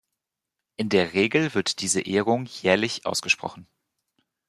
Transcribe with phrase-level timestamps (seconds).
[0.77, 3.67] In der Regel wird diese Ehrung jährlich ausgesprochen.